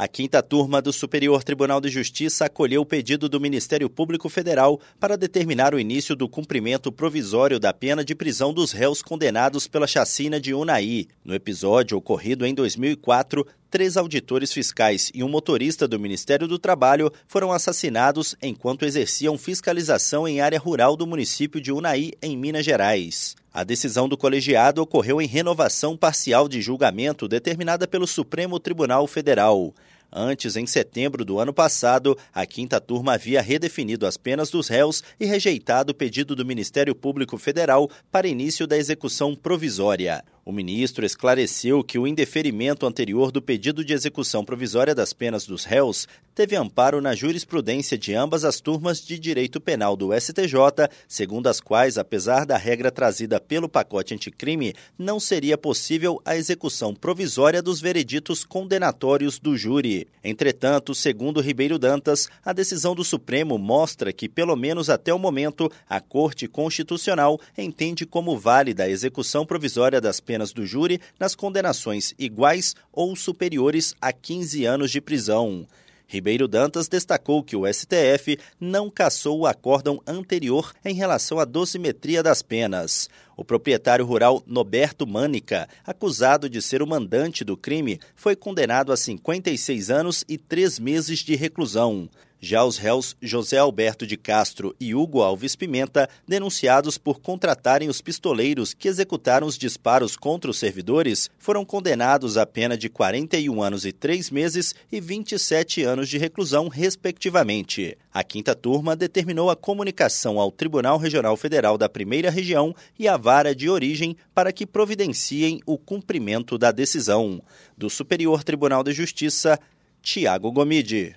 A 0.00 0.06
quinta 0.06 0.40
turma 0.40 0.80
do 0.80 0.92
Superior 0.92 1.42
Tribunal 1.42 1.80
de 1.80 1.88
Justiça 1.88 2.44
acolheu 2.44 2.82
o 2.82 2.86
pedido 2.86 3.28
do 3.28 3.40
Ministério 3.40 3.90
Público 3.90 4.28
Federal 4.28 4.80
para 5.00 5.16
determinar 5.16 5.74
o 5.74 5.80
início 5.80 6.14
do 6.14 6.28
cumprimento 6.28 6.92
provisório 6.92 7.58
da 7.58 7.72
pena 7.72 8.04
de 8.04 8.14
prisão 8.14 8.54
dos 8.54 8.70
réus 8.70 9.02
condenados 9.02 9.66
pela 9.66 9.88
chacina 9.88 10.40
de 10.40 10.54
Unai. 10.54 11.08
No 11.24 11.34
episódio 11.34 11.98
ocorrido 11.98 12.46
em 12.46 12.54
2004, 12.54 13.44
três 13.70 13.96
auditores 13.96 14.52
fiscais 14.52 15.10
e 15.14 15.22
um 15.22 15.28
motorista 15.28 15.86
do 15.86 15.98
Ministério 15.98 16.46
do 16.46 16.58
Trabalho 16.58 17.12
foram 17.26 17.52
assassinados 17.52 18.34
enquanto 18.42 18.84
exerciam 18.84 19.38
fiscalização 19.38 20.26
em 20.26 20.40
área 20.40 20.58
rural 20.58 20.96
do 20.96 21.06
município 21.06 21.60
de 21.60 21.72
Unai, 21.72 22.12
em 22.22 22.36
Minas 22.36 22.64
Gerais. 22.64 23.36
A 23.52 23.64
decisão 23.64 24.08
do 24.08 24.16
colegiado 24.16 24.80
ocorreu 24.80 25.20
em 25.20 25.26
renovação 25.26 25.96
parcial 25.96 26.48
de 26.48 26.60
julgamento 26.60 27.26
determinada 27.26 27.88
pelo 27.88 28.06
Supremo 28.06 28.60
Tribunal 28.60 29.06
Federal. 29.06 29.74
Antes, 30.10 30.56
em 30.56 30.66
setembro 30.66 31.22
do 31.22 31.38
ano 31.38 31.52
passado, 31.52 32.16
a 32.32 32.46
quinta 32.46 32.80
turma 32.80 33.12
havia 33.12 33.42
redefinido 33.42 34.06
as 34.06 34.16
penas 34.16 34.50
dos 34.50 34.68
réus 34.68 35.02
e 35.20 35.26
rejeitado 35.26 35.92
o 35.92 35.94
pedido 35.94 36.34
do 36.34 36.46
Ministério 36.46 36.94
Público 36.94 37.36
Federal 37.36 37.90
para 38.10 38.26
início 38.26 38.66
da 38.66 38.78
execução 38.78 39.34
provisória. 39.34 40.24
O 40.48 40.52
ministro 40.52 41.04
esclareceu 41.04 41.84
que 41.84 41.98
o 41.98 42.06
indeferimento 42.06 42.86
anterior 42.86 43.30
do 43.30 43.42
pedido 43.42 43.84
de 43.84 43.92
execução 43.92 44.42
provisória 44.42 44.94
das 44.94 45.12
penas 45.12 45.44
dos 45.44 45.64
réus 45.64 46.08
teve 46.34 46.56
amparo 46.56 47.02
na 47.02 47.14
jurisprudência 47.14 47.98
de 47.98 48.14
ambas 48.14 48.46
as 48.46 48.58
turmas 48.58 48.98
de 49.04 49.18
direito 49.18 49.60
penal 49.60 49.94
do 49.94 50.18
STJ, 50.18 50.88
segundo 51.06 51.48
as 51.48 51.60
quais, 51.60 51.98
apesar 51.98 52.46
da 52.46 52.56
regra 52.56 52.90
trazida 52.90 53.38
pelo 53.38 53.68
pacote 53.68 54.14
anticrime, 54.14 54.72
não 54.96 55.20
seria 55.20 55.58
possível 55.58 56.18
a 56.24 56.34
execução 56.34 56.94
provisória 56.94 57.60
dos 57.60 57.78
vereditos 57.78 58.42
condenatórios 58.42 59.38
do 59.38 59.54
júri. 59.54 60.08
Entretanto, 60.24 60.94
segundo 60.94 61.42
Ribeiro 61.42 61.78
Dantas, 61.78 62.30
a 62.42 62.54
decisão 62.54 62.94
do 62.94 63.04
Supremo 63.04 63.58
mostra 63.58 64.14
que, 64.14 64.30
pelo 64.30 64.56
menos 64.56 64.88
até 64.88 65.12
o 65.12 65.18
momento, 65.18 65.70
a 65.86 66.00
Corte 66.00 66.48
Constitucional 66.48 67.38
entende 67.58 68.06
como 68.06 68.38
válida 68.38 68.84
a 68.84 68.88
execução 68.88 69.44
provisória 69.44 70.00
das 70.00 70.20
penas 70.20 70.37
penas 70.38 70.52
do 70.52 70.64
júri 70.64 71.00
nas 71.18 71.34
condenações 71.34 72.14
iguais 72.16 72.76
ou 72.92 73.16
superiores 73.16 73.92
a 74.00 74.12
15 74.12 74.64
anos 74.64 74.92
de 74.92 75.00
prisão. 75.00 75.66
Ribeiro 76.06 76.46
Dantas 76.46 76.86
destacou 76.86 77.42
que 77.42 77.56
o 77.56 77.66
STF 77.66 78.38
não 78.60 78.88
cassou 78.88 79.40
o 79.40 79.46
acórdão 79.46 80.00
anterior 80.06 80.72
em 80.84 80.94
relação 80.94 81.40
à 81.40 81.44
dosimetria 81.44 82.22
das 82.22 82.40
penas. 82.40 83.10
O 83.38 83.44
proprietário 83.44 84.04
rural 84.04 84.42
Noberto 84.48 85.06
Mânica, 85.06 85.68
acusado 85.86 86.50
de 86.50 86.60
ser 86.60 86.82
o 86.82 86.86
mandante 86.88 87.44
do 87.44 87.56
crime, 87.56 88.00
foi 88.16 88.34
condenado 88.34 88.90
a 88.90 88.96
56 88.96 89.90
anos 89.90 90.24
e 90.28 90.36
3 90.36 90.80
meses 90.80 91.20
de 91.20 91.36
reclusão. 91.36 92.10
Já 92.40 92.64
os 92.64 92.78
réus 92.78 93.16
José 93.22 93.58
Alberto 93.58 94.06
de 94.06 94.16
Castro 94.16 94.74
e 94.78 94.94
Hugo 94.94 95.22
Alves 95.22 95.54
Pimenta, 95.54 96.08
denunciados 96.26 96.98
por 96.98 97.20
contratarem 97.20 97.88
os 97.88 98.00
pistoleiros 98.00 98.74
que 98.74 98.88
executaram 98.88 99.46
os 99.46 99.58
disparos 99.58 100.16
contra 100.16 100.50
os 100.50 100.58
servidores, 100.58 101.30
foram 101.38 101.64
condenados 101.64 102.36
a 102.36 102.46
pena 102.46 102.76
de 102.76 102.88
41 102.88 103.62
anos 103.62 103.84
e 103.84 103.92
3 103.92 104.30
meses 104.30 104.74
e 104.90 105.00
27 105.00 105.82
anos 105.82 106.08
de 106.08 106.18
reclusão, 106.18 106.68
respectivamente. 106.68 107.96
A 108.18 108.24
quinta 108.24 108.52
turma 108.52 108.96
determinou 108.96 109.48
a 109.48 109.54
comunicação 109.54 110.40
ao 110.40 110.50
Tribunal 110.50 110.98
Regional 110.98 111.36
Federal 111.36 111.78
da 111.78 111.88
Primeira 111.88 112.32
Região 112.32 112.74
e 112.98 113.06
à 113.06 113.16
vara 113.16 113.54
de 113.54 113.70
origem 113.70 114.16
para 114.34 114.52
que 114.52 114.66
providenciem 114.66 115.60
o 115.64 115.78
cumprimento 115.78 116.58
da 116.58 116.72
decisão. 116.72 117.40
Do 117.76 117.88
Superior 117.88 118.42
Tribunal 118.42 118.82
de 118.82 118.92
Justiça, 118.92 119.56
Tiago 120.02 120.50
Gomide. 120.50 121.14